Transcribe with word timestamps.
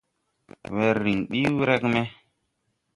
Wɛr 0.75 0.95
rǐŋ 1.05 1.19
ɓi 1.29 1.39
wrɛg 1.57 1.83
me. 1.93 2.01